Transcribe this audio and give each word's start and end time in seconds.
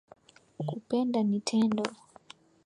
Kupenda 0.69 1.19
ni 1.23 1.39
tendo 1.47 1.83